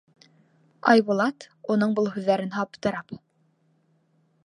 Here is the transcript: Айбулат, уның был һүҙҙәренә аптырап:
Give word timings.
Айбулат, 0.93 1.47
уның 1.75 1.95
был 2.01 2.11
һүҙҙәренә 2.17 2.61
аптырап: 2.65 3.15